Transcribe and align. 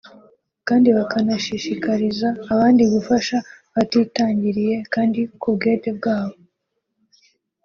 kandi 0.67 0.87
bakanashishikariza 0.97 2.27
abandi 2.53 2.83
gufasha 2.93 3.37
batitangiriye 3.73 4.75
kandi 4.93 5.19
ku 5.41 5.47
bwende 5.55 5.89
bwabo 5.97 6.37